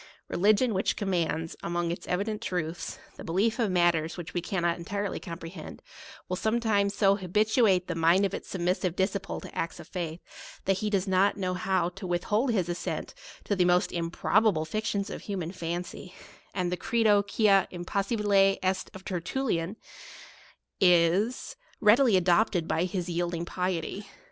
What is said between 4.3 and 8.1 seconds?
we cannot entirely comprehend, will sometimes so habituate the